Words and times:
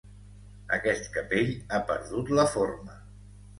Aquest 0.77 1.09
capell 1.17 1.53
ha 1.77 1.83
perdut 1.93 2.35
la 2.41 2.49
forma. 2.57 3.01